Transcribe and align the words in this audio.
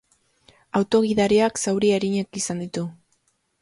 Auto-gidariak 0.79 1.63
zauri 1.67 1.95
arinak 2.01 2.43
izan 2.45 2.67
ditu. 2.67 2.89